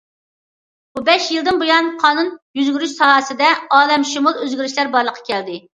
[0.97, 5.67] بۇ بەش يىلدىن بۇيان، قانۇن يۈرگۈزۈش ساھەسىدە ئالەمشۇمۇل ئۆزگىرىشلەر بارلىققا كەلدى.